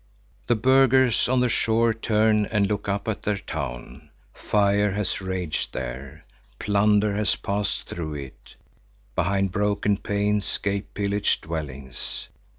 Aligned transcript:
The 0.47 0.55
burghers 0.55 1.29
on 1.29 1.41
the 1.41 1.47
shore 1.47 1.93
turn 1.93 2.47
and 2.47 2.65
look 2.65 2.89
up 2.89 3.07
at 3.07 3.21
their 3.21 3.37
town. 3.37 4.09
Fire 4.33 4.93
has 4.93 5.21
raged 5.21 5.73
there; 5.73 6.25
plunder 6.57 7.15
has 7.17 7.35
passed 7.35 7.87
through 7.87 8.15
it; 8.15 8.55
behind 9.13 9.51
broken 9.51 9.97
panes 9.97 10.57
gape 10.57 10.95
pillaged 10.95 11.41
dwellings. 11.43 12.29